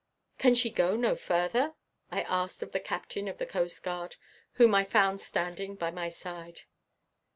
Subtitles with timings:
[0.39, 1.75] "Can she go no further?"
[2.09, 4.15] I asked of the captain of the coastguard,
[4.53, 6.61] whom I found standing by my side.